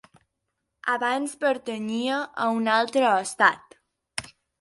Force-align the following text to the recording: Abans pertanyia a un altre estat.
Abans 0.93 1.35
pertanyia 1.43 2.15
a 2.45 2.47
un 2.61 2.71
altre 2.77 3.05
estat. 3.19 3.77